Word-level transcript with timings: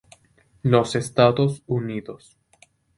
Los 0.63 0.95
Estados 0.95 1.61
Unidos. 1.67 2.35